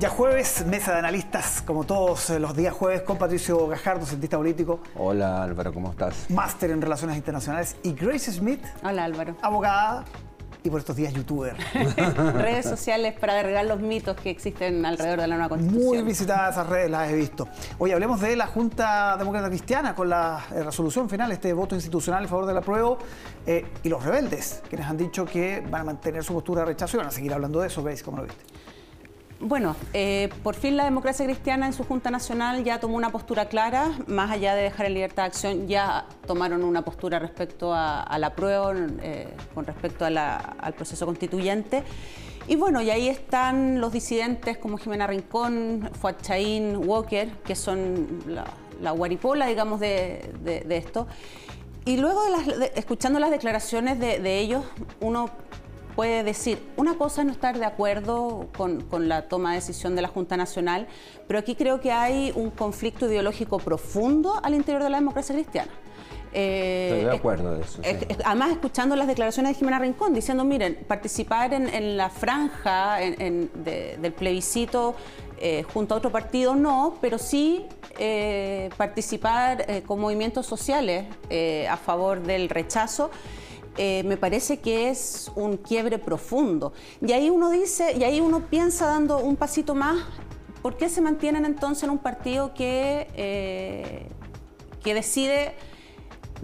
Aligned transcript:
Ya 0.00 0.08
jueves, 0.08 0.64
mesa 0.64 0.92
de 0.92 0.98
analistas, 0.98 1.60
como 1.60 1.84
todos 1.84 2.30
los 2.30 2.56
días 2.56 2.72
jueves, 2.72 3.02
con 3.02 3.18
Patricio 3.18 3.66
Gajardo, 3.66 4.06
cientista 4.06 4.38
político. 4.38 4.80
Hola 4.96 5.42
Álvaro, 5.42 5.74
¿cómo 5.74 5.90
estás? 5.90 6.30
Máster 6.30 6.70
en 6.70 6.80
Relaciones 6.80 7.18
Internacionales. 7.18 7.76
Y 7.82 7.92
Grace 7.92 8.32
Smith. 8.32 8.64
Hola 8.82 9.04
Álvaro. 9.04 9.36
Abogada 9.42 10.06
y 10.62 10.70
por 10.70 10.80
estos 10.80 10.96
días 10.96 11.12
youtuber. 11.12 11.54
redes 12.34 12.64
sociales 12.64 13.12
para 13.20 13.34
derribar 13.34 13.66
los 13.66 13.80
mitos 13.80 14.16
que 14.16 14.30
existen 14.30 14.86
alrededor 14.86 15.20
de 15.20 15.26
la 15.26 15.34
nueva 15.34 15.50
constitución. 15.50 15.86
Muy 15.86 16.00
visitadas 16.02 16.52
esas 16.54 16.66
redes, 16.66 16.90
las 16.90 17.10
he 17.10 17.16
visto. 17.16 17.46
Hoy 17.78 17.92
hablemos 17.92 18.22
de 18.22 18.36
la 18.36 18.46
Junta 18.46 19.18
Demócrata 19.18 19.50
Cristiana 19.50 19.94
con 19.94 20.08
la 20.08 20.42
eh, 20.54 20.62
resolución 20.62 21.10
final, 21.10 21.30
este 21.30 21.52
voto 21.52 21.74
institucional 21.74 22.22
en 22.22 22.28
favor 22.30 22.46
del 22.46 22.56
apruebo 22.56 22.96
eh, 23.44 23.66
y 23.82 23.90
los 23.90 24.02
rebeldes, 24.02 24.62
quienes 24.66 24.88
han 24.88 24.96
dicho 24.96 25.26
que 25.26 25.62
van 25.70 25.82
a 25.82 25.84
mantener 25.84 26.24
su 26.24 26.32
postura 26.32 26.60
de 26.60 26.68
rechazo 26.68 26.96
y 26.96 27.00
van 27.00 27.08
a 27.08 27.12
seguir 27.12 27.34
hablando 27.34 27.60
de 27.60 27.66
eso. 27.66 27.82
Grace, 27.82 28.02
¿cómo 28.02 28.16
lo 28.16 28.22
viste? 28.22 28.44
Bueno, 29.42 29.74
eh, 29.94 30.28
por 30.42 30.54
fin 30.54 30.76
la 30.76 30.84
democracia 30.84 31.24
cristiana 31.24 31.64
en 31.64 31.72
su 31.72 31.82
Junta 31.84 32.10
Nacional 32.10 32.62
ya 32.62 32.78
tomó 32.78 32.98
una 32.98 33.10
postura 33.10 33.46
clara, 33.46 33.90
más 34.06 34.30
allá 34.30 34.54
de 34.54 34.64
dejar 34.64 34.84
en 34.84 34.92
libertad 34.92 35.22
de 35.22 35.26
acción, 35.28 35.66
ya 35.66 36.04
tomaron 36.26 36.62
una 36.62 36.84
postura 36.84 37.18
respecto 37.18 37.72
a, 37.72 38.18
la 38.18 38.34
prueba, 38.34 38.74
eh, 39.02 39.34
con 39.54 39.64
respecto 39.64 40.04
al 40.04 40.74
proceso 40.74 41.06
constituyente. 41.06 41.84
Y 42.48 42.56
bueno, 42.56 42.82
y 42.82 42.90
ahí 42.90 43.08
están 43.08 43.80
los 43.80 43.94
disidentes 43.94 44.58
como 44.58 44.76
Jimena 44.76 45.06
Rincón, 45.06 45.88
Fuad 45.98 46.16
Chaín, 46.20 46.76
Walker, 46.76 47.30
que 47.42 47.56
son 47.56 48.18
la, 48.26 48.90
guaripola, 48.90 49.46
digamos, 49.46 49.80
de, 49.80 50.66
esto. 50.68 51.06
Y 51.86 51.96
luego, 51.96 52.20
de 52.58 52.72
escuchando 52.74 53.18
las 53.18 53.30
declaraciones 53.30 53.98
de 53.98 54.38
ellos, 54.38 54.66
uno 55.00 55.30
puede 55.94 56.22
decir, 56.22 56.62
una 56.76 56.96
cosa 56.96 57.22
es 57.22 57.26
no 57.26 57.32
estar 57.32 57.58
de 57.58 57.64
acuerdo 57.64 58.48
con, 58.56 59.08
la 59.08 59.28
toma 59.28 59.50
de 59.50 59.56
decisión 59.56 59.94
de 59.94 60.02
la 60.02 60.08
Junta 60.08 60.36
Nacional, 60.36 60.86
pero 61.26 61.38
aquí 61.38 61.54
creo 61.54 61.80
que 61.80 61.92
hay 61.92 62.32
un 62.34 62.50
conflicto 62.50 63.06
ideológico 63.06 63.58
profundo 63.58 64.40
al 64.42 64.54
interior 64.54 64.82
de 64.82 64.90
la 64.90 64.98
democracia 64.98 65.34
cristiana. 65.34 65.70
Eh, 66.32 66.90
Estoy 66.92 67.10
de 67.10 67.16
acuerdo 67.16 67.54
de 67.56 67.62
eso. 67.62 67.82
Además, 68.24 68.52
escuchando 68.52 68.94
las 68.94 69.08
declaraciones 69.08 69.52
de 69.52 69.58
Jimena 69.58 69.80
Rincón, 69.80 70.14
diciendo, 70.14 70.44
miren, 70.44 70.78
participar 70.86 71.52
en, 71.52 71.96
la 71.96 72.08
franja 72.08 72.98
del 72.98 74.12
plebiscito 74.16 74.94
eh, 75.38 75.64
junto 75.72 75.94
a 75.94 75.98
otro 75.98 76.12
partido 76.12 76.54
no, 76.54 76.94
pero 77.00 77.18
sí 77.18 77.66
eh, 77.98 78.70
participar 78.76 79.66
con 79.86 79.98
movimientos 80.00 80.46
sociales 80.46 81.06
a 81.68 81.76
favor 81.76 82.22
del 82.22 82.48
rechazo. 82.48 83.10
Eh, 83.82 84.02
me 84.04 84.18
parece 84.18 84.60
que 84.60 84.90
es 84.90 85.32
un 85.36 85.56
quiebre 85.56 85.98
profundo. 85.98 86.74
Y 87.00 87.12
ahí 87.12 87.30
uno 87.30 87.48
dice, 87.48 87.96
y 87.98 88.04
ahí 88.04 88.20
uno 88.20 88.40
piensa 88.40 88.84
dando 88.84 89.20
un 89.20 89.36
pasito 89.36 89.74
más, 89.74 90.04
¿por 90.60 90.76
qué 90.76 90.90
se 90.90 91.00
mantienen 91.00 91.46
entonces 91.46 91.84
en 91.84 91.88
un 91.88 91.96
partido 91.96 92.52
que, 92.52 93.08
eh, 93.14 94.06
que 94.84 94.92
decide 94.92 95.54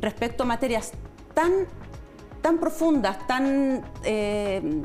respecto 0.01 0.45
a 0.45 0.47
materias 0.47 0.93
tan, 1.35 1.67
tan 2.41 2.57
profundas, 2.57 3.27
tan, 3.27 3.85
eh, 4.03 4.83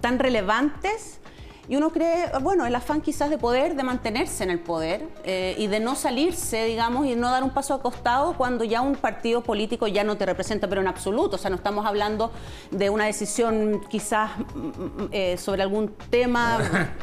tan 0.00 0.18
relevantes? 0.18 1.20
Y 1.68 1.76
uno 1.76 1.90
cree, 1.90 2.30
bueno, 2.42 2.64
el 2.64 2.74
afán 2.74 3.00
quizás 3.00 3.28
de 3.28 3.38
poder, 3.38 3.74
de 3.74 3.82
mantenerse 3.82 4.44
en 4.44 4.50
el 4.50 4.60
poder 4.60 5.02
eh, 5.24 5.56
y 5.58 5.66
de 5.66 5.80
no 5.80 5.96
salirse, 5.96 6.64
digamos, 6.64 7.06
y 7.06 7.16
no 7.16 7.28
dar 7.30 7.42
un 7.42 7.50
paso 7.50 7.74
a 7.74 7.82
costado 7.82 8.34
cuando 8.36 8.62
ya 8.62 8.82
un 8.82 8.94
partido 8.94 9.42
político 9.42 9.88
ya 9.88 10.04
no 10.04 10.16
te 10.16 10.26
representa, 10.26 10.68
pero 10.68 10.80
en 10.80 10.86
absoluto. 10.86 11.36
O 11.36 11.38
sea, 11.38 11.50
no 11.50 11.56
estamos 11.56 11.84
hablando 11.84 12.30
de 12.70 12.88
una 12.88 13.06
decisión 13.06 13.80
quizás 13.88 14.30
mm, 14.38 14.60
mm, 14.60 15.08
eh, 15.10 15.36
sobre 15.38 15.62
algún 15.62 15.92
tema 16.08 16.58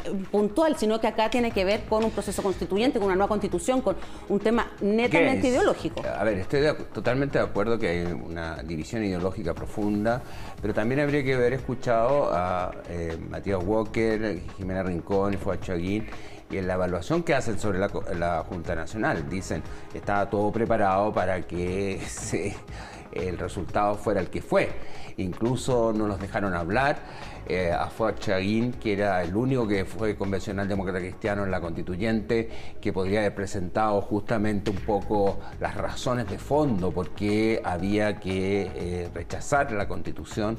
puntual, 0.30 0.76
sino 0.78 0.98
que 0.98 1.08
acá 1.08 1.28
tiene 1.28 1.50
que 1.50 1.64
ver 1.66 1.84
con 1.84 2.02
un 2.02 2.10
proceso 2.10 2.42
constituyente, 2.42 2.98
con 2.98 3.06
una 3.06 3.16
nueva 3.16 3.28
constitución, 3.28 3.82
con 3.82 3.96
un 4.30 4.40
tema 4.40 4.70
netamente 4.80 5.48
ideológico. 5.48 6.02
A 6.06 6.24
ver, 6.24 6.38
estoy 6.38 6.62
totalmente 6.94 7.38
de 7.38 7.44
acuerdo 7.44 7.78
que 7.78 7.88
hay 7.88 8.04
una 8.04 8.62
división 8.62 9.04
ideológica 9.04 9.52
profunda, 9.52 10.22
pero 10.62 10.72
también 10.72 11.00
habría 11.00 11.22
que 11.22 11.34
haber 11.34 11.52
escuchado 11.52 12.30
a 12.32 12.72
eh, 12.88 13.18
Matías 13.28 13.62
Walker, 13.62 14.40
Jimena 14.56 14.82
Rincón 14.82 15.34
y 15.34 15.36
Fuad 15.36 15.60
Chaguín, 15.60 16.06
y 16.50 16.58
en 16.58 16.66
la 16.66 16.74
evaluación 16.74 17.22
que 17.22 17.34
hacen 17.34 17.58
sobre 17.58 17.78
la, 17.78 18.44
Junta 18.48 18.74
Nacional. 18.74 19.28
Dicen, 19.28 19.62
estaba 19.92 20.28
todo 20.28 20.52
preparado 20.52 21.12
para 21.12 21.40
que 21.42 22.00
el 23.12 23.38
resultado 23.38 23.94
fuera 23.96 24.20
el 24.20 24.28
que 24.28 24.42
fue. 24.42 24.70
Incluso 25.16 25.92
no 25.92 26.06
los 26.06 26.20
dejaron 26.20 26.54
hablar. 26.54 26.98
Eh, 27.46 27.70
a 27.70 27.88
Fuad 27.88 28.14
que 28.14 28.92
era 28.92 29.22
el 29.22 29.36
único 29.36 29.68
que 29.68 29.84
fue 29.84 30.16
convencional 30.16 30.66
demócrata 30.66 30.98
cristiano 30.98 31.44
en 31.44 31.50
la 31.50 31.60
constituyente, 31.60 32.48
que 32.80 32.90
podría 32.90 33.20
haber 33.20 33.34
presentado 33.34 34.00
justamente 34.00 34.70
un 34.70 34.78
poco 34.78 35.40
las 35.60 35.76
razones 35.76 36.26
de 36.30 36.38
fondo 36.38 36.90
por 36.90 37.10
qué 37.10 37.60
había 37.62 38.18
que 38.18 38.70
eh, 38.74 39.10
rechazar 39.12 39.72
la 39.72 39.86
constitución. 39.86 40.56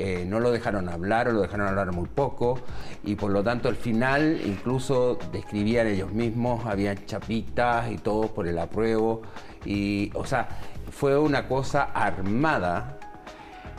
Eh, 0.00 0.24
no 0.24 0.38
lo 0.38 0.52
dejaron 0.52 0.88
hablar 0.88 1.26
o 1.26 1.32
lo 1.32 1.40
dejaron 1.40 1.66
hablar 1.66 1.90
muy 1.90 2.06
poco 2.06 2.60
y 3.02 3.16
por 3.16 3.32
lo 3.32 3.42
tanto 3.42 3.68
al 3.68 3.74
final 3.74 4.40
incluso 4.46 5.18
describían 5.32 5.88
ellos 5.88 6.12
mismos, 6.12 6.64
habían 6.66 7.04
chapitas 7.04 7.90
y 7.90 7.98
todo 7.98 8.28
por 8.28 8.46
el 8.46 8.60
apruebo 8.60 9.22
y 9.64 10.12
o 10.14 10.24
sea, 10.24 10.48
fue 10.92 11.18
una 11.18 11.48
cosa 11.48 11.90
armada 11.92 12.97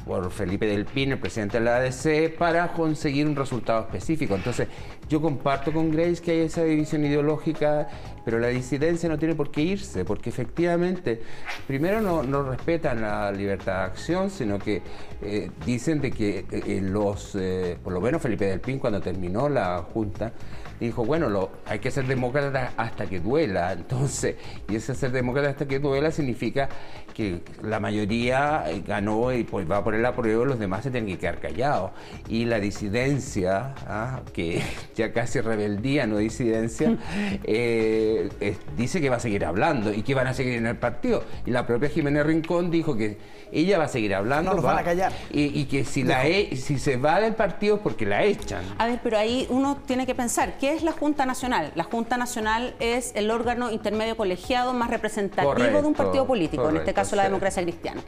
por 0.10 0.32
Felipe 0.32 0.66
del 0.66 0.86
Pin, 0.86 1.12
el 1.12 1.20
presidente 1.20 1.60
de 1.60 1.66
la 1.66 1.76
ADC, 1.76 2.36
para 2.36 2.74
conseguir 2.74 3.28
un 3.28 3.36
resultado 3.36 3.82
específico. 3.82 4.34
Entonces, 4.34 4.68
yo 5.08 5.22
comparto 5.22 5.72
con 5.72 5.92
Grace 5.92 6.20
que 6.20 6.32
hay 6.32 6.40
esa 6.40 6.64
división 6.64 7.06
ideológica, 7.06 7.88
pero 8.26 8.40
la 8.40 8.48
disidencia 8.48 9.08
no 9.08 9.20
tiene 9.20 9.36
por 9.36 9.52
qué 9.52 9.62
irse, 9.62 10.06
porque 10.06 10.32
efectivamente, 10.32 11.22
primero 11.68 12.02
no, 12.02 12.44
respetan 12.44 13.02
la 13.02 13.32
libertad 13.32 13.82
de 13.82 13.84
acción, 13.86 14.32
sino 14.32 14.58
que 14.58 14.82
eh, 15.22 15.52
dicen 15.64 16.02
de 16.02 16.10
que 16.10 16.46
eh, 16.50 16.82
los, 16.82 17.36
eh, 17.36 17.78
por 17.84 17.94
lo 17.94 18.02
menos 18.02 18.20
Felipe 18.20 18.46
del 18.46 18.62
Pin, 18.62 18.80
cuando 18.80 19.00
terminó 19.00 19.48
la 19.48 19.78
Junta, 19.94 20.34
dijo, 20.80 21.06
bueno, 21.06 21.30
lo, 21.30 21.50
hay 21.66 21.80
que 21.80 21.92
ser 21.92 22.08
demócrata 22.08 22.74
hasta 22.78 23.06
que 23.08 23.20
duela. 23.20 23.74
Entonces, 23.74 24.36
y 24.70 24.76
ese 24.76 24.96
ser 24.96 25.12
demócrata 25.12 25.50
hasta 25.50 25.68
que 25.68 25.80
duela 25.80 26.12
significa 26.12 26.70
que 27.14 27.42
la 27.64 27.80
mayoría 27.80 28.64
ganó 28.88 29.34
y 29.34 29.44
pues 29.44 29.70
va 29.70 29.78
a 29.78 29.84
poner 29.84 30.00
la 30.00 30.16
prueba, 30.16 30.46
los 30.46 30.58
demás 30.58 30.84
se 30.84 30.92
tienen 30.92 31.10
que 31.10 31.20
quedar 31.20 31.40
callados. 31.40 31.92
Y 32.30 32.46
la 32.46 32.60
disidencia, 32.60 33.76
¿ah? 33.88 34.22
que 34.32 34.62
ya 34.96 35.12
casi 35.12 35.42
rebeldía, 35.42 36.08
no 36.08 36.18
disidencia, 36.18 36.98
eh, 37.44 38.30
dice 38.78 39.02
que 39.02 39.10
va 39.10 39.18
a 39.18 39.20
seguir 39.20 39.44
hablando 39.46 39.94
y 39.94 40.04
que 40.04 40.14
van 40.14 40.28
a 40.28 40.34
seguir 40.34 40.54
en 40.54 40.68
el 40.68 40.78
partido. 40.78 41.24
Y 41.46 41.52
la 41.52 41.66
propia 41.66 41.90
Jiménez 41.90 42.26
Rincón 42.26 42.72
dijo 42.72 42.96
que 42.96 43.18
ella 43.52 43.78
va 43.78 43.86
a 43.86 43.90
seguir 43.90 44.14
hablando. 44.16 44.52
No 44.52 44.56
los 44.56 44.66
van 44.66 44.78
a 44.78 44.84
callar. 44.84 45.12
Y, 45.32 45.66
que 45.66 45.84
si, 45.84 46.04
la 46.04 46.26
e, 46.28 46.56
si 46.56 46.78
se 46.80 46.98
va 46.98 47.20
del 47.20 47.36
partido 47.36 47.76
es 47.76 47.82
porque 47.82 48.06
la 48.06 48.24
echan. 48.24 48.64
A 48.78 48.86
ver, 48.86 49.00
pero 49.04 49.18
ahí 49.18 49.48
uno 49.50 49.78
tiene 49.86 50.06
que 50.06 50.16
pensar, 50.16 50.58
¿qué 50.58 50.69
es 50.74 50.84
la 50.84 50.92
Junta 50.92 51.26
Nacional? 51.26 51.72
La 51.76 51.84
Junta 51.84 52.18
Nacional 52.18 52.76
es 52.80 53.12
el 53.16 53.32
órgano 53.32 53.72
intermedio 53.72 54.16
colegiado 54.16 54.74
más 54.74 54.90
representativo 54.90 55.82
de 55.82 55.88
un 55.88 55.94
partido 55.94 56.26
político, 56.26 56.70
en 56.70 56.78
este 56.78 56.94
caso 56.94 57.16
la 57.16 57.24
democracia 57.24 57.64
cristiana. 57.64 58.02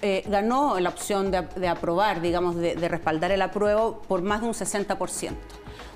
Eh, 0.00 0.24
ganó 0.26 0.80
la 0.80 0.88
opción 0.88 1.30
de, 1.30 1.68
aprobar, 1.68 2.20
digamos, 2.20 2.56
de, 2.56 2.76
de 2.76 2.88
respaldar 2.88 3.30
el 3.30 3.42
apruebo 3.42 4.00
por 4.08 4.22
más 4.22 4.40
de 4.40 4.46
un 4.46 4.54
60%. 4.54 5.32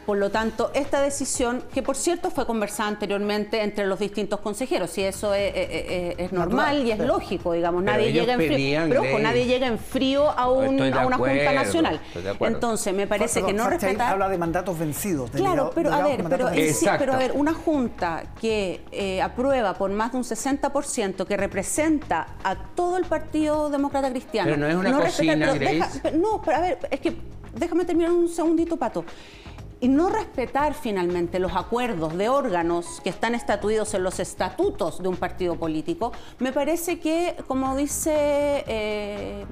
Por 0.07 0.19
lo 0.19 0.31
tanto, 0.31 0.71
esta 0.75 1.01
decisión, 1.01 1.63
que 1.73 1.83
por 1.83 1.97
cierto 1.97 2.31
fue 2.31 2.47
conversada 2.47 2.89
anteriormente 2.89 3.63
entre 3.63 3.87
los 3.87 3.99
distintos 3.99 4.41
consejeros, 4.41 4.97
y 4.99 5.03
eso 5.03 5.35
es, 5.35 6.33
normal 6.33 6.87
y 6.87 6.93
es 6.93 6.99
lógico, 6.99 7.53
digamos, 7.53 7.83
nadie 7.83 8.13
llega 8.13 8.35
en 8.35 8.41
frío, 8.41 8.81
pero 8.89 9.19
nadie 9.19 9.47
llega 9.47 9.67
en 9.67 9.79
frío 9.79 10.31
a, 10.31 10.51
una 10.51 11.17
Junta 11.17 11.53
Nacional. 11.53 12.01
Entonces, 12.41 12.95
me 12.95 13.07
parece 13.07 13.43
que 13.43 13.53
no 13.53 13.69
respetar... 13.69 14.13
habla 14.13 14.29
de 14.29 14.39
mandatos 14.39 14.79
vencidos. 14.79 15.31
claro, 15.31 15.71
pero 15.75 15.93
a 15.93 16.03
ver, 16.03 16.25
pero, 16.29 16.51
pero 16.99 17.13
a 17.13 17.17
ver, 17.17 17.33
una 17.35 17.55
Junta 17.55 18.25
que 18.41 18.81
eh, 18.93 19.21
aprueba 19.21 19.75
por 19.75 19.91
más 19.91 20.13
de 20.13 20.19
un 20.19 20.25
60%, 20.25 21.27
que 21.27 21.37
representa 21.37 22.27
a 22.43 22.57
todo 22.57 22.97
el 22.97 23.05
Partido 23.05 23.71
Demócrata 23.71 24.11
Cristiano... 24.11 24.51
Pero 24.51 24.57
no 24.57 24.69
es 24.69 24.75
una 24.75 25.01
cocina, 25.01 25.55
No, 26.15 26.41
pero 26.43 26.57
a 26.57 26.61
ver, 26.61 26.79
es 26.91 27.01
que 27.01 27.17
déjame 27.55 27.85
terminar 27.85 28.13
un 28.13 28.29
segundito, 28.29 28.77
Pato 28.77 29.05
y 29.81 29.89
no 29.89 30.11
respetar 30.11 30.75
finalmente 30.75 31.39
los 31.39 31.55
acuerdos 31.57 32.17
de 32.17 32.29
órganos 32.29 33.01
que 33.03 33.11
están 33.11 33.35
estatuidos 33.35 33.95
en 33.95 34.03
los 34.03 34.21
estatutos 34.21 35.03
de 35.03 35.09
un 35.09 35.17
partido 35.17 35.57
político, 35.57 36.13
me 36.39 36.53
parece 36.53 37.01
que, 37.01 37.37
como 37.47 37.75
dice... 37.77 38.65
Eh, 38.67 39.45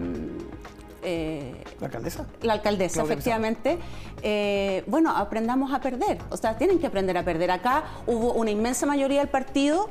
eh, 1.03 1.65
¿La 1.81 1.87
alcaldesa? 1.87 2.27
La 2.43 2.53
alcaldesa, 2.55 3.03
efectivamente. 3.03 3.79
Eh, 4.23 4.85
bueno, 4.87 5.17
aprendamos 5.17 5.73
a 5.73 5.81
perder. 5.81 6.19
O 6.31 6.37
sea, 6.37 6.59
tienen 6.59 6.79
que 6.79 6.87
aprender 6.87 7.17
a 7.17 7.25
perder. 7.25 7.51
Acá 7.51 7.85
hubo 8.07 8.33
una 8.33 8.51
inmensa 8.51 8.85
mayoría 8.85 9.21
del 9.21 9.29
partido 9.29 9.91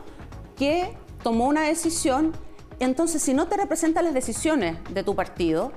que 0.56 0.96
tomó 1.24 1.48
una 1.48 1.64
decisión. 1.64 2.34
Entonces, 2.80 3.22
si 3.22 3.34
no 3.34 3.48
te 3.48 3.58
representan 3.58 4.06
las 4.06 4.14
decisiones 4.14 4.78
de 4.94 5.04
tu 5.04 5.16
partido, 5.16 5.72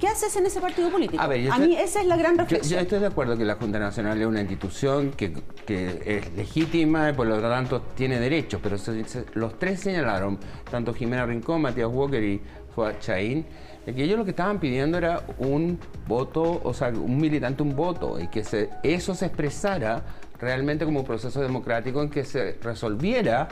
¿Qué 0.00 0.06
haces 0.06 0.34
en 0.36 0.46
ese 0.46 0.60
partido 0.60 0.90
político? 0.90 1.22
A, 1.22 1.28
mí 1.28 1.76
esa 1.76 2.00
es 2.00 2.06
la 2.06 2.16
gran 2.16 2.38
reflexión. 2.38 2.78
Yo, 2.78 2.82
estoy 2.82 3.00
de 3.00 3.06
acuerdo 3.06 3.36
que 3.36 3.44
la 3.44 3.56
Junta 3.56 3.78
Nacional 3.78 4.20
es 4.20 4.26
una 4.26 4.40
institución 4.40 5.10
que, 5.10 5.32
es 5.66 6.32
legítima 6.34 7.10
y 7.10 7.12
por 7.12 7.26
lo 7.26 7.40
tanto 7.40 7.82
tiene 7.94 8.20
derechos, 8.20 8.60
pero 8.62 8.76
los 9.34 9.58
tres 9.58 9.80
señalaron, 9.80 10.38
tanto 10.70 10.94
Jimena 10.94 11.26
Rincón, 11.26 11.62
Matías 11.62 11.88
Walker 11.90 12.22
y 12.22 12.40
Fuad 12.74 12.94
Chaín, 13.00 13.44
que 13.84 14.04
ellos 14.04 14.18
lo 14.18 14.24
que 14.24 14.30
estaban 14.30 14.60
pidiendo 14.60 14.98
era 14.98 15.22
un 15.38 15.78
voto, 16.06 16.60
o 16.62 16.74
sea, 16.74 16.88
un 16.88 17.18
militante 17.18 17.62
un 17.62 17.74
voto, 17.74 18.20
y 18.20 18.28
que 18.28 18.44
eso 18.82 19.14
se 19.14 19.26
expresara 19.26 20.04
realmente 20.38 20.84
como 20.84 21.00
un 21.00 21.06
proceso 21.06 21.40
democrático 21.40 22.02
en 22.02 22.10
que 22.10 22.24
se 22.24 22.52
resolviera, 22.62 23.48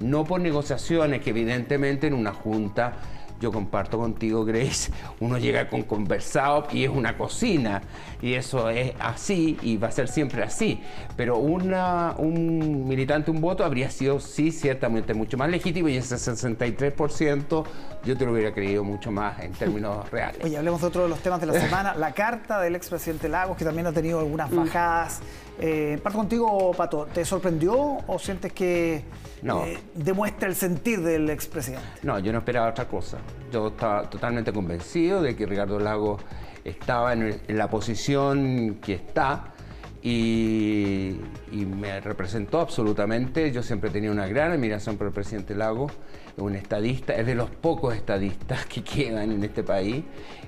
no 0.00 0.24
por 0.24 0.40
negociaciones 0.40 1.22
que 1.22 1.30
evidentemente 1.30 2.06
en 2.06 2.14
una 2.14 2.32
junta 2.32 2.92
yo 3.40 3.52
comparto 3.52 3.98
contigo, 3.98 4.44
Grace, 4.44 4.90
uno 5.20 5.38
llega 5.38 5.68
con 5.68 5.82
conversado 5.82 6.66
y 6.72 6.84
es 6.84 6.90
una 6.90 7.16
cocina, 7.16 7.82
y 8.20 8.34
eso 8.34 8.68
es 8.70 8.92
así 8.98 9.56
y 9.62 9.76
va 9.76 9.88
a 9.88 9.92
ser 9.92 10.08
siempre 10.08 10.42
así. 10.42 10.80
Pero 11.16 11.38
una, 11.38 12.14
un 12.18 12.86
militante, 12.88 13.30
un 13.30 13.40
voto 13.40 13.64
habría 13.64 13.90
sido, 13.90 14.20
sí, 14.20 14.50
ciertamente 14.50 15.14
mucho 15.14 15.36
más 15.36 15.50
legítimo 15.50 15.88
y 15.88 15.96
ese 15.96 16.16
63% 16.16 17.64
yo 18.04 18.16
te 18.16 18.24
lo 18.24 18.32
hubiera 18.32 18.52
creído 18.52 18.84
mucho 18.84 19.10
más 19.10 19.38
en 19.40 19.52
términos 19.52 20.10
reales. 20.10 20.44
Oye, 20.44 20.56
hablemos 20.56 20.80
de 20.80 20.86
otro 20.86 21.02
de 21.02 21.08
los 21.08 21.20
temas 21.20 21.40
de 21.40 21.46
la 21.46 21.52
semana, 21.60 21.94
la 21.94 22.12
carta 22.12 22.60
del 22.60 22.76
expresidente 22.76 23.28
Lagos, 23.28 23.56
que 23.56 23.64
también 23.64 23.86
ha 23.86 23.92
tenido 23.92 24.20
algunas 24.20 24.50
mm. 24.50 24.54
Eh, 25.60 25.98
parto 26.02 26.18
contigo, 26.18 26.72
Pato, 26.76 27.06
¿te 27.12 27.24
sorprendió 27.24 27.98
o 28.06 28.18
sientes 28.18 28.52
que 28.52 29.04
no. 29.42 29.64
Eh, 29.64 29.78
demuestra 29.94 30.48
el 30.48 30.54
sentir 30.54 31.00
del 31.00 31.30
expresidente. 31.30 31.86
No, 32.02 32.18
yo 32.18 32.32
no 32.32 32.38
esperaba 32.38 32.68
otra 32.68 32.88
cosa. 32.88 33.18
Yo 33.52 33.68
estaba 33.68 34.08
totalmente 34.08 34.52
convencido 34.52 35.22
de 35.22 35.36
que 35.36 35.46
Ricardo 35.46 35.78
Lago 35.78 36.18
estaba 36.64 37.12
en, 37.12 37.40
la 37.48 37.68
posición 37.68 38.78
que 38.82 38.94
está 38.94 39.52
y, 40.02 41.18
me 41.52 42.00
representó 42.00 42.60
absolutamente. 42.60 43.50
Yo 43.52 43.62
siempre 43.62 43.90
tenía 43.90 44.10
una 44.10 44.26
gran 44.26 44.52
admiración 44.52 44.96
por 44.96 45.06
el 45.08 45.12
presidente 45.12 45.54
Lago, 45.54 45.90
un 46.36 46.54
estadista, 46.54 47.14
es 47.14 47.26
de 47.26 47.34
los 47.34 47.50
pocos 47.50 47.94
estadistas 47.94 48.66
que 48.72 48.82
quedan 48.82 49.32
en 49.32 49.44
este 49.44 49.62
país, 49.62 50.04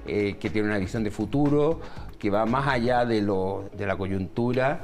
eh, 0.06 0.36
que 0.38 0.50
tiene 0.50 0.68
una 0.68 0.78
visión 0.78 1.04
de 1.04 1.10
futuro, 1.10 1.80
que 2.20 2.30
va 2.30 2.46
más 2.46 2.68
allá 2.68 3.04
de, 3.04 3.20
lo, 3.22 3.68
de 3.76 3.86
la 3.86 3.96
coyuntura 3.96 4.82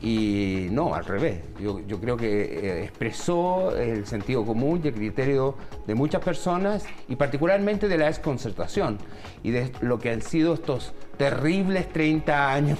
y 0.00 0.68
no, 0.70 0.94
al 0.94 1.04
revés. 1.04 1.40
Yo, 1.60 2.00
creo 2.00 2.16
que 2.16 2.42
eh, 2.42 2.84
expresó 2.84 3.76
el 3.76 4.06
sentido 4.06 4.44
común 4.44 4.80
y 4.82 4.88
el 4.88 4.94
criterio 4.94 5.56
de 5.86 5.94
muchas 5.94 6.24
personas 6.24 6.84
y 7.08 7.16
particularmente 7.16 7.88
de 7.88 7.98
la 7.98 8.06
desconcertación 8.06 8.98
y 9.42 9.50
de 9.50 9.72
lo 9.80 9.98
que 9.98 10.10
han 10.10 10.22
sido 10.22 10.54
estos 10.54 10.94
terribles 11.16 11.92
30 11.92 12.52
años 12.52 12.78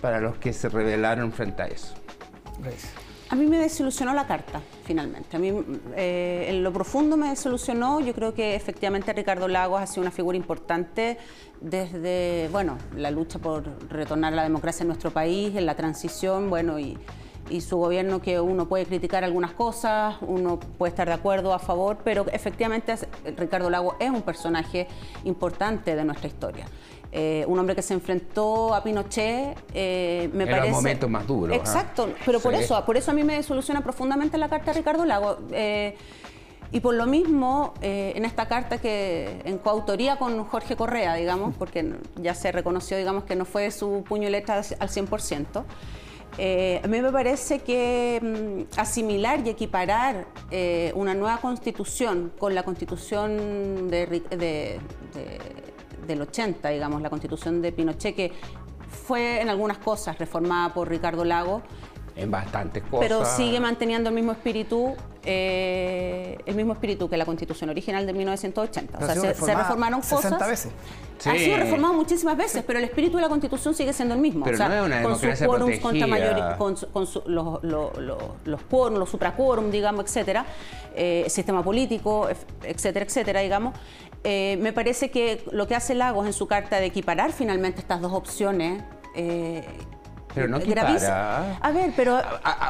para 0.00 0.20
los 0.20 0.36
que 0.36 0.52
se 0.52 0.68
rebelaron 0.68 1.32
frente 1.32 1.62
a 1.62 1.66
eso. 1.66 1.94
A 3.30 3.36
mí 3.36 3.46
me 3.46 3.58
desilusionó 3.58 4.12
la 4.12 4.26
carta, 4.26 4.60
finalmente. 4.84 5.36
A 5.36 5.40
mí, 5.40 5.50
eh, 5.96 6.46
en 6.50 6.62
lo 6.62 6.72
profundo 6.72 7.16
me 7.16 7.30
desilusionó. 7.30 8.00
Yo 8.00 8.14
creo 8.14 8.34
que 8.34 8.54
efectivamente 8.54 9.12
Ricardo 9.12 9.48
Lagos 9.48 9.80
ha 9.80 9.86
sido 9.86 10.02
una 10.02 10.10
figura 10.10 10.36
importante 10.36 11.16
desde, 11.60 12.48
bueno, 12.52 12.76
la 12.94 13.10
lucha 13.10 13.38
por 13.38 13.64
retornar 13.88 14.34
a 14.34 14.36
la 14.36 14.42
democracia 14.42 14.82
en 14.82 14.88
nuestro 14.88 15.10
país, 15.10 15.56
en 15.56 15.64
la 15.64 15.74
transición, 15.74 16.50
bueno, 16.50 16.78
y, 16.78 16.98
y 17.48 17.62
su 17.62 17.78
gobierno 17.78 18.20
que 18.20 18.40
uno 18.40 18.68
puede 18.68 18.84
criticar 18.84 19.24
algunas 19.24 19.52
cosas, 19.52 20.16
uno 20.20 20.60
puede 20.60 20.90
estar 20.90 21.08
de 21.08 21.14
acuerdo 21.14 21.54
a 21.54 21.58
favor, 21.58 21.98
pero 22.04 22.26
efectivamente 22.30 22.94
Ricardo 23.36 23.70
Lagos 23.70 23.96
es 24.00 24.10
un 24.10 24.22
personaje 24.22 24.86
importante 25.24 25.96
de 25.96 26.04
nuestra 26.04 26.28
historia. 26.28 26.66
Eh, 27.16 27.44
un 27.46 27.56
hombre 27.60 27.76
que 27.76 27.82
se 27.82 27.94
enfrentó 27.94 28.74
a 28.74 28.82
Pinochet, 28.82 29.56
eh, 29.72 30.28
me 30.32 30.42
Era 30.42 30.56
parece... 30.56 30.68
el 30.70 30.74
momento 30.74 31.08
más 31.08 31.24
duro. 31.24 31.54
Exacto, 31.54 32.08
pero 32.26 32.40
por 32.40 32.54
eso, 32.54 32.84
por 32.84 32.96
eso 32.96 33.12
a 33.12 33.14
mí 33.14 33.22
me 33.22 33.40
soluciona 33.44 33.82
profundamente 33.82 34.36
la 34.36 34.48
carta 34.48 34.72
de 34.72 34.78
Ricardo 34.78 35.04
Lago. 35.04 35.38
Eh, 35.52 35.96
y 36.72 36.80
por 36.80 36.94
lo 36.94 37.06
mismo, 37.06 37.72
en 37.82 38.24
esta 38.24 38.48
carta 38.48 38.78
que 38.78 39.42
en 39.44 39.58
coautoría 39.58 40.18
con 40.18 40.44
Jorge 40.44 40.74
Correa, 40.74 41.14
digamos, 41.14 41.54
porque 41.56 41.88
ya 42.16 42.34
se 42.34 42.50
reconoció, 42.50 42.96
digamos, 42.96 43.22
que 43.22 43.36
no 43.36 43.44
fue 43.44 43.70
su 43.70 44.02
puño 44.02 44.26
y 44.26 44.32
letra 44.32 44.56
al 44.56 44.88
100%, 44.88 45.62
a 46.82 46.86
mí 46.88 47.00
me 47.00 47.12
parece 47.12 47.60
que 47.60 48.18
mm, 48.20 48.80
asimilar 48.80 49.46
y 49.46 49.50
equiparar 49.50 50.26
una 50.94 51.14
nueva 51.14 51.38
constitución 51.38 52.32
con 52.36 52.56
la 52.56 52.64
constitución 52.64 53.88
de 53.88 54.80
del 56.06 56.22
80, 56.22 56.68
digamos, 56.68 57.02
la 57.02 57.10
constitución 57.10 57.62
de 57.62 57.72
Pinochet, 57.72 58.14
que 58.14 58.32
fue 59.06 59.40
en 59.40 59.48
algunas 59.48 59.78
cosas 59.78 60.18
reformada 60.18 60.72
por 60.72 60.88
Ricardo 60.88 61.24
Lago. 61.24 61.62
En 62.16 62.30
bastantes 62.30 62.82
cosas. 62.84 63.00
Pero 63.00 63.24
sigue 63.24 63.58
manteniendo 63.58 64.08
el 64.08 64.14
mismo 64.14 64.32
espíritu, 64.32 64.94
eh, 65.24 66.38
el 66.46 66.54
mismo 66.54 66.72
espíritu 66.72 67.08
que 67.08 67.16
la 67.16 67.24
constitución 67.24 67.70
original 67.70 68.06
de 68.06 68.12
1980. 68.12 68.98
o 68.98 69.06
sea, 69.06 69.14
se, 69.14 69.54
reformaron 69.54 70.00
cosas. 70.00 70.38
veces. 70.48 70.72
Ha 71.26 71.38
sido 71.38 71.56
reformado 71.56 71.94
muchísimas 71.94 72.36
veces, 72.36 72.62
pero 72.66 72.78
el 72.78 72.84
espíritu 72.84 73.16
de 73.16 73.22
la 73.22 73.28
Constitución 73.28 73.74
sigue 73.74 73.92
siendo 73.92 74.14
el 74.14 74.20
mismo. 74.20 74.44
Pero 74.44 74.56
o 74.56 74.58
sea, 74.58 74.68
no 74.68 74.74
es 74.74 74.86
una 74.86 75.02
con 75.02 75.18
sus 75.18 75.46
quórums 75.46 75.78
contra 75.78 76.06
mayoría, 76.06 76.56
con, 76.56 76.74
los, 76.74 77.22
los, 77.26 77.62
los, 77.62 78.18
los 78.44 78.62
quórum, 78.62 78.98
los 78.98 79.10
supraquórum, 79.10 79.70
digamos, 79.70 80.04
etcétera, 80.04 80.44
eh, 80.94 81.24
sistema 81.28 81.62
político, 81.62 82.28
etcétera, 82.62 83.06
etcétera, 83.06 83.40
digamos. 83.40 83.74
Eh, 84.22 84.58
me 84.60 84.72
parece 84.72 85.10
que 85.10 85.44
lo 85.52 85.66
que 85.66 85.74
hace 85.74 85.94
Lagos 85.94 86.26
en 86.26 86.32
su 86.32 86.46
carta 86.46 86.80
de 86.80 86.86
equiparar 86.86 87.32
finalmente 87.32 87.80
estas 87.80 88.00
dos 88.00 88.12
opciones 88.12 88.82
eh, 89.14 89.64
pero 90.34 90.48
no 90.48 90.56
equipara. 90.58 91.56
A 91.60 91.70
ver, 91.70 91.92
pero 91.96 92.20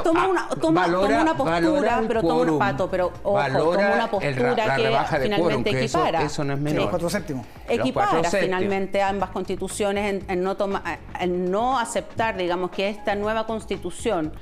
toma 0.02 0.28
una, 0.28 0.49
toma, 0.49 0.87
una 0.87 1.37
postura, 1.37 2.02
pero 2.06 2.20
toma 2.20 2.52
un 2.52 2.58
pato, 2.58 2.90
pero 2.90 3.12
ojo, 3.22 3.40
toma 3.52 3.94
una 3.94 4.11
postura 4.11 4.76
que 4.76 5.22
finalmente 5.22 5.70
equipara. 5.70 6.22
Eso, 6.22 6.44
no 6.44 6.55
es 6.55 6.61
menor. 6.61 6.90
cuatro 6.90 7.08
séptimos. 7.08 7.46
Equipara 7.69 8.31
finalmente 8.31 9.00
ambas 9.02 9.31
constituciones 9.31 10.22
en, 10.28 10.43
no 10.43 10.56
toma, 10.56 10.82
en 11.19 11.50
no 11.50 11.78
aceptar, 11.78 12.37
digamos, 12.37 12.70
que 12.70 12.88
esta 12.88 13.14
nueva 13.14 13.46
constitución 13.46 14.32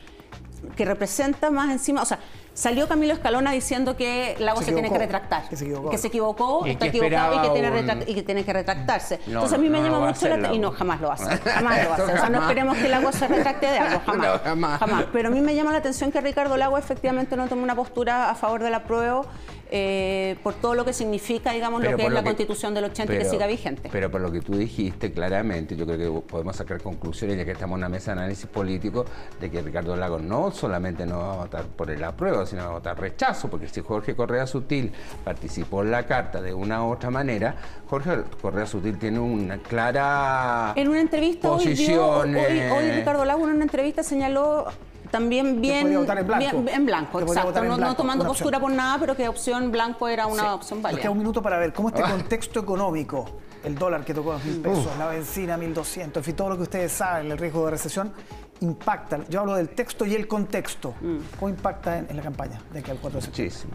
que 0.77 0.85
representa 0.85 1.51
más 1.51 1.71
encima, 1.71 2.03
o 2.03 2.05
sea, 2.05 2.19
Salió 2.55 2.87
Camilo 2.87 3.15
Escalona 3.15 3.53
diciendo 3.53 3.97
que 3.97 4.37
Lago 4.39 4.61
se, 4.61 4.73
tiene 4.73 4.91
que 4.91 4.99
retractar. 4.99 5.49
Que 5.49 5.57
se 5.57 5.65
equivocó. 5.65 5.91
Que 5.91 5.99
se 5.99 6.09
equivocó, 6.09 6.67
está 6.67 6.87
equivocado 6.87 7.35
y 7.35 7.39
que, 7.41 7.51
tiene 7.51 8.05
y 8.07 8.15
que, 8.15 8.23
tiene 8.23 8.45
que 8.45 8.53
retractarse. 8.53 9.21
Entonces 9.27 9.53
a 9.55 9.59
mí 9.59 9.71
me 9.71 9.83
llama 9.83 10.01
mucho 10.01 10.29
la 10.29 10.35
atención. 10.35 10.55
Y 10.55 10.59
no, 10.59 10.71
jamás 10.73 11.01
lo 11.01 11.11
hace. 11.11 11.25
Jamás 11.39 11.85
lo 11.85 11.93
hace. 11.95 12.03
O 12.03 12.17
sea, 12.17 12.29
no 12.29 12.43
esperemos 12.43 12.77
que 12.77 12.89
Lago 12.89 13.11
se 13.13 13.27
retracte 13.27 13.67
de 13.67 13.79
algo. 13.79 14.01
Jamás. 14.05 14.41
jamás. 14.43 14.79
jamás. 14.79 15.05
Pero 15.13 15.29
a 15.29 15.31
mí 15.31 15.41
me 15.41 15.55
llama 15.55 15.73
la 15.73 15.79
atención 15.79 16.13
que 16.13 16.21
Ricardo 16.21 16.57
Lago 16.57 16.77
efectivamente 16.77 17.37
no 17.37 17.49
tome 17.49 17.63
una 17.63 17.75
postura 17.75 18.31
a 18.31 18.35
favor 18.35 18.63
del 18.63 18.75
apruebo 18.75 19.27
eh, 19.75 20.37
por 20.43 20.53
todo 20.53 20.75
lo 20.75 20.85
que 20.85 20.93
significa, 20.93 21.51
digamos, 21.53 21.83
lo 21.83 21.97
que 21.97 22.05
es 22.05 22.13
la 22.13 22.23
constitución 22.23 22.75
del 22.75 22.85
80 22.85 23.15
y 23.15 23.19
que 23.19 23.25
siga 23.25 23.47
vigente. 23.47 23.89
Pero 23.91 24.11
por 24.11 24.21
lo 24.21 24.31
que 24.31 24.43
tú 24.43 24.55
dijiste 24.55 25.13
claramente, 25.13 25.75
yo 25.77 25.87
creo 25.87 25.97
que 25.97 26.29
podemos 26.29 26.57
sacar 26.57 26.83
conclusiones, 26.83 27.39
ya 27.39 27.47
que 27.47 27.53
estamos 27.53 27.77
en 27.77 27.79
una 27.79 27.89
mesa 27.89 28.13
de 28.13 28.21
análisis 28.21 28.45
político, 28.45 29.07
de 29.41 29.51
que 29.51 29.63
Ricardo 29.63 29.97
Lago 29.97 30.19
no 30.19 30.51
solamente 30.51 31.07
no 31.07 31.21
va 31.21 31.33
a 31.33 31.37
votar 31.37 31.65
por 31.65 31.91
el 31.91 32.05
apruebo, 32.05 32.42
sino 32.47 32.63
va 32.63 32.71
a 32.71 32.73
votar 32.73 32.99
rechazo, 32.99 33.49
porque 33.49 33.69
si 33.69 33.81
Jorge 33.81 34.15
Correa 34.15 34.47
Sutil 34.47 34.93
participó 35.25 35.83
en 35.83 35.91
la 35.91 36.07
carta 36.07 36.41
de 36.41 36.53
una 36.55 36.85
u 36.85 36.93
otra 36.93 37.11
manera, 37.11 37.55
Jorge 37.89 38.23
Correa 38.41 38.67
Sutil 38.67 38.99
tiene 38.99 39.19
una 39.19 39.59
clara 39.59 40.73
en 40.77 40.89
una 40.89 41.01
entrevista 41.01 41.49
posición. 41.49 42.35
Hoy, 42.35 42.61
hoy 42.71 42.91
Ricardo 42.93 43.25
Lago 43.25 43.45
en 43.45 43.55
una 43.55 43.65
entrevista 43.65 44.03
señaló 44.03 44.67
también 45.13 45.61
bien, 45.61 45.93
en 45.93 46.07
blanco, 46.27 46.65
en 46.67 46.87
blanco 46.87 47.21
exacto, 47.21 47.63
no, 47.63 47.95
tomando 47.95 48.27
postura 48.27 48.59
por 48.59 48.73
nada, 48.73 48.99
pero 48.99 49.15
que 49.15 49.29
opción 49.29 49.71
blanco 49.71 50.09
era 50.09 50.27
una 50.27 50.55
opción 50.55 50.81
válida. 50.81 50.97
Nos 50.97 51.03
queda 51.03 51.11
un 51.11 51.19
minuto 51.19 51.43
para 51.43 51.59
ver 51.59 51.73
cómo 51.73 51.91
este 51.91 52.03
ah. 52.03 52.11
contexto 52.11 52.61
económico, 52.61 53.29
el 53.63 53.75
dólar 53.75 54.05
que 54.05 54.15
tocó 54.15 54.33
a 54.33 54.39
mil 54.39 54.61
pesos, 54.61 54.89
la 54.99 55.09
benzina 55.09 55.59
1.200, 55.59 56.17
en 56.17 56.25
fin, 56.25 56.35
todo 56.35 56.49
lo 56.49 56.57
que 56.57 56.63
ustedes 56.63 56.93
saben, 56.93 57.31
el 57.31 57.37
riesgo 57.37 57.67
de 57.67 57.73
recesión, 57.73 58.13
impacta. 58.63 59.21
Yo 59.29 59.41
hablo 59.41 59.55
del 59.55 59.69
texto 59.69 60.07
y 60.07 60.15
el 60.15 60.27
contexto. 60.27 60.95
Mm. 61.01 61.19
¿Cómo 61.39 61.49
impacta 61.51 61.99
en, 61.99 62.17
la 62.17 62.23
campaña 62.23 62.61
de 62.73 62.79
aquí 62.79 62.91
al 62.91 62.99
4 62.99 63.21
de 63.21 63.27
septiembre? 63.27 63.55
Muchísimo. 63.55 63.75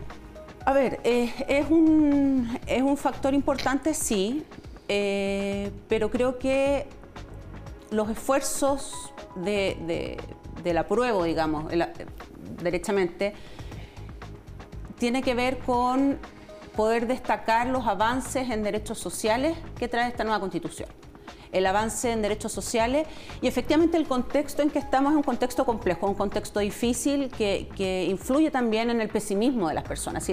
A 0.66 0.74
ver, 0.74 1.00
eh, 1.04 1.34
es, 1.48 1.70
un, 1.70 2.60
es 2.66 2.82
un 2.82 2.98
factor 2.98 3.34
importante, 3.34 3.94
sí, 3.94 4.46
eh, 4.88 5.72
pero 5.88 6.10
creo 6.12 6.38
que 6.40 6.88
los 7.92 8.10
esfuerzos 8.10 9.14
de 9.36 10.18
del 10.64 10.78
apruebo, 10.78 11.24
digamos, 11.24 11.72
derechamente, 12.62 13.34
tiene 14.98 15.22
que 15.22 15.36
ver 15.36 15.60
con 15.60 16.18
poder 16.76 17.08
destacar 17.08 17.68
los 17.68 17.88
avances 17.88 18.50
en 18.50 18.64
derechos 18.64 19.00
sociales 19.00 19.58
que 19.78 19.88
trae 19.88 20.10
esta 20.10 20.24
nueva 20.24 20.40
constitución. 20.40 20.90
El 21.52 21.66
avance 21.66 22.12
en 22.12 22.22
derechos 22.22 22.52
sociales 22.52 23.08
y 23.42 23.48
efectivamente 23.48 23.98
el 23.98 24.08
contexto 24.08 24.62
en 24.62 24.70
que 24.70 24.80
estamos 24.80 25.12
es 25.12 25.18
un 25.18 25.24
contexto 25.24 25.66
complejo, 25.66 26.08
un 26.08 26.16
contexto 26.16 26.60
difícil 26.60 27.30
que, 27.30 28.06
influye 28.10 28.52
también 28.52 28.90
en 28.90 29.02
el 29.02 29.10
pesimismo 29.10 29.68
de 29.68 29.76
las 29.76 29.84
personas. 29.84 30.30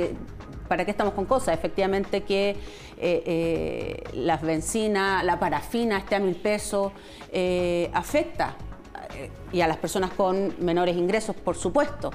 ¿para 0.68 0.84
qué 0.84 0.90
estamos 0.90 1.14
con 1.14 1.26
cosas? 1.26 1.54
Efectivamente 1.54 2.22
que 2.22 2.50
eh, 2.50 2.56
eh, 2.98 4.04
las 4.14 4.42
bencinas, 4.42 5.24
la 5.24 5.38
parafina 5.38 5.98
esté 5.98 6.16
a 6.16 6.20
mil 6.20 6.36
pesos, 6.36 6.92
eh, 7.32 7.90
afecta 7.92 8.56
y 9.52 9.60
a 9.60 9.68
las 9.68 9.76
personas 9.76 10.10
con 10.12 10.54
menores 10.60 10.96
ingresos, 10.96 11.36
por 11.36 11.56
supuesto 11.56 12.10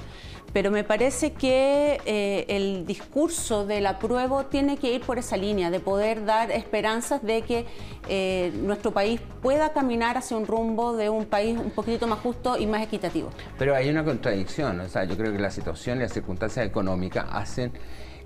pero 0.53 0.71
me 0.71 0.83
parece 0.83 1.33
que 1.33 1.99
eh, 2.05 2.45
el 2.47 2.85
discurso 2.85 3.65
del 3.65 3.85
apruebo 3.85 4.45
tiene 4.45 4.77
que 4.77 4.93
ir 4.93 5.01
por 5.01 5.19
esa 5.19 5.37
línea, 5.37 5.69
de 5.69 5.79
poder 5.79 6.25
dar 6.25 6.51
esperanzas 6.51 7.21
de 7.21 7.41
que 7.43 7.65
eh, 8.07 8.51
nuestro 8.55 8.91
país 8.91 9.21
pueda 9.41 9.73
caminar 9.73 10.17
hacia 10.17 10.37
un 10.37 10.47
rumbo 10.47 10.95
de 10.95 11.09
un 11.09 11.25
país 11.25 11.57
un 11.57 11.71
poquito 11.71 12.07
más 12.07 12.19
justo 12.19 12.57
y 12.57 12.65
más 12.65 12.81
equitativo. 12.81 13.29
Pero 13.57 13.75
hay 13.75 13.89
una 13.89 14.03
contradicción, 14.03 14.79
o 14.79 14.89
sea, 14.89 15.03
yo 15.03 15.15
creo 15.17 15.31
que 15.31 15.39
la 15.39 15.51
situación 15.51 15.99
y 15.99 16.01
las 16.01 16.13
circunstancias 16.13 16.65
económicas 16.65 17.25
hacen 17.31 17.71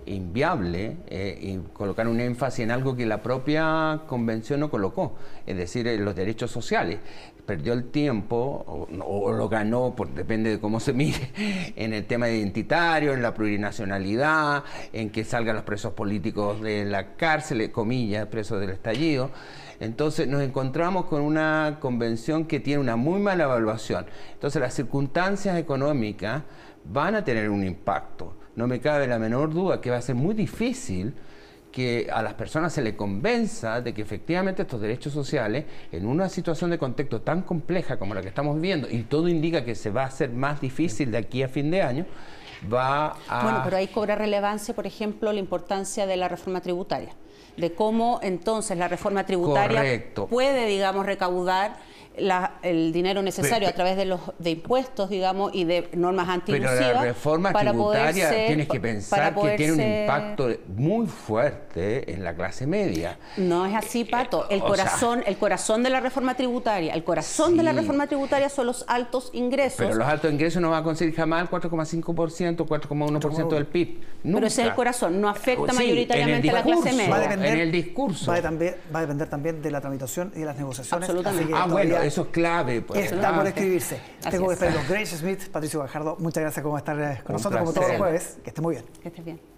inviable 0.05 0.97
eh, 1.07 1.59
colocar 1.73 2.07
un 2.07 2.19
énfasis 2.19 2.59
en 2.59 2.71
algo 2.71 2.95
que 2.95 3.05
la 3.05 3.21
propia 3.21 4.01
convención 4.07 4.59
no 4.59 4.69
colocó, 4.69 5.15
es 5.45 5.57
decir, 5.57 5.85
los 5.99 6.15
derechos 6.15 6.51
sociales 6.51 6.99
perdió 7.45 7.73
el 7.73 7.85
tiempo 7.85 8.87
o, 9.01 9.31
lo 9.33 9.49
ganó, 9.49 9.93
depende 10.15 10.51
de 10.51 10.59
cómo 10.59 10.79
se 10.79 10.93
mire, 10.93 11.31
en 11.75 11.93
el 11.93 12.05
tema 12.05 12.29
identitario, 12.29 13.13
en 13.13 13.21
la 13.21 13.33
plurinacionalidad, 13.33 14.63
en 14.93 15.09
que 15.09 15.23
salgan 15.23 15.55
los 15.55 15.65
presos 15.65 15.93
políticos 15.93 16.61
de 16.61 16.85
la 16.85 17.15
cárcel, 17.15 17.71
comillas, 17.71 18.27
presos 18.27 18.59
del 18.59 18.71
estallido. 18.71 19.31
Entonces 19.79 20.27
nos 20.27 20.41
encontramos 20.41 21.05
con 21.05 21.21
una 21.21 21.77
convención 21.79 22.45
que 22.45 22.59
tiene 22.59 22.79
una 22.79 22.95
muy 22.95 23.19
mala 23.19 23.45
evaluación. 23.45 24.05
Entonces 24.33 24.61
las 24.61 24.73
circunstancias 24.73 25.57
económicas 25.57 26.43
van 26.85 27.15
a 27.15 27.23
tener 27.23 27.49
un 27.49 27.63
impacto. 27.63 28.35
No 28.55 28.67
me 28.67 28.79
cabe 28.79 29.07
la 29.07 29.19
menor 29.19 29.53
duda 29.53 29.81
que 29.81 29.89
va 29.89 29.97
a 29.97 30.01
ser 30.01 30.15
muy 30.15 30.35
difícil 30.35 31.13
que 31.71 32.07
a 32.13 32.21
las 32.21 32.35
personas 32.35 32.71
se 32.71 32.83
le 32.83 32.95
convenza 32.95 33.81
de 33.81 33.93
que 33.93 34.03
efectivamente 34.03 34.61
estos 34.61 34.79
derechos 34.79 35.11
sociales, 35.11 35.65
en 35.91 36.05
una 36.05 36.29
situación 36.29 36.69
de 36.69 36.77
contexto 36.77 37.21
tan 37.21 37.41
compleja 37.41 37.97
como 37.97 38.13
la 38.13 38.21
que 38.21 38.27
estamos 38.27 38.55
viviendo, 38.55 38.87
y 38.89 39.01
todo 39.03 39.27
indica 39.27 39.65
que 39.65 39.73
se 39.73 39.89
va 39.89 40.03
a 40.03 40.05
hacer 40.05 40.29
más 40.29 40.61
difícil 40.61 41.09
de 41.09 41.17
aquí 41.17 41.41
a 41.41 41.47
fin 41.47 41.71
de 41.71 41.81
año, 41.81 42.05
va 42.71 43.15
a... 43.27 43.43
Bueno, 43.43 43.61
pero 43.63 43.77
ahí 43.77 43.87
cobra 43.87 44.15
relevancia, 44.15 44.73
por 44.73 44.87
ejemplo, 44.87 45.31
la 45.31 45.39
importancia 45.39 46.05
de 46.05 46.17
la 46.17 46.27
reforma 46.27 46.61
tributaria, 46.61 47.15
de 47.57 47.73
cómo 47.73 48.19
entonces 48.21 48.77
la 48.77 48.87
reforma 48.87 49.25
tributaria 49.25 50.03
puede, 50.29 50.65
digamos, 50.65 51.05
recaudar 51.05 51.77
el 52.61 52.93
dinero 52.93 53.23
necesario 53.23 53.67
a 53.67 53.71
través 53.71 53.97
de 53.97 54.05
los 54.05 54.19
de 54.37 54.51
impuestos, 54.51 55.09
digamos, 55.09 55.51
y 55.53 55.63
de 55.63 55.89
normas 55.93 56.29
antilusivas. 56.29 56.77
Pero 56.77 56.93
la 56.93 57.01
reforma 57.01 57.51
para 57.51 57.71
tributaria 57.71 58.29
tienes 58.29 58.67
que 58.67 58.79
pensar 58.79 59.33
que 59.33 59.55
tiene 59.55 59.73
un 59.73 59.81
impacto 59.81 60.49
muy 60.67 61.07
fuerte 61.07 62.13
en 62.13 62.23
la 62.23 62.35
clase 62.35 62.67
media. 62.67 63.17
No 63.37 63.65
es 63.65 63.73
así, 63.73 64.03
Pato. 64.03 64.47
El 64.49 64.61
corazón, 64.61 65.23
el 65.25 65.37
corazón 65.37 65.81
de 65.81 65.89
la 65.89 66.01
reforma 66.01 66.35
tributaria, 66.35 66.93
el 66.93 67.03
corazón 67.03 67.57
de 67.57 67.63
la 67.63 67.73
reforma 67.73 68.05
tributaria 68.05 68.47
son 68.49 68.67
los 68.67 68.85
altos 68.87 69.31
ingresos. 69.33 69.77
Pero 69.79 69.95
los 69.95 70.07
altos 70.07 70.31
ingresos 70.31 70.61
no 70.61 70.69
van 70.69 70.81
a 70.81 70.83
conseguir 70.83 71.15
jamás 71.15 71.41
el 71.41 71.49
4,5%, 71.49 72.52
4,1% 72.57 73.49
del 73.49 73.65
PIB. 73.65 74.01
Pero 74.23 74.47
ese 74.47 74.61
es 74.61 74.67
el 74.69 74.73
corazón, 74.73 75.19
no 75.19 75.29
afecta 75.29 75.73
mayoritariamente 75.73 76.49
a 76.49 76.53
la 76.53 76.63
clase 76.63 76.93
media. 76.93 77.33
en 77.33 77.59
el 77.59 77.71
discurso. 77.71 78.31
Va 78.31 78.37
a, 78.37 79.01
depender, 79.01 79.29
también 79.29 79.61
de 79.61 79.71
la 79.71 79.81
tramitación 79.81 80.31
y 80.35 80.39
de 80.39 80.45
las 80.45 80.57
negociaciones. 80.57 81.09
Absolutamente. 81.09 81.53
Ah, 81.55 81.67
bueno, 81.69 81.97
eso 81.97 82.23
es 82.23 82.27
clave. 82.29 82.81
Pues, 82.81 83.11
está 83.11 83.35
por 83.35 83.47
escribirse. 83.47 83.99
Tengo 84.29 84.45
que 84.45 84.51
despedirlos. 84.51 84.87
Grace 84.87 85.17
Smith, 85.17 85.49
Patricio 85.49 85.79
Gajardo, 85.79 86.15
muchas 86.19 86.41
gracias 86.41 86.63
por 86.63 86.77
estar 86.77 87.23
con 87.23 87.33
nosotros 87.33 87.61
como 87.61 87.73
todos 87.73 87.87
los 87.87 87.97
jueves. 87.97 88.37
Que 88.43 88.49
esté 88.49 88.61
muy 88.61 88.75
bien. 88.75 88.85
Que 89.01 89.09
estés 89.09 89.25
bien. 89.25 89.52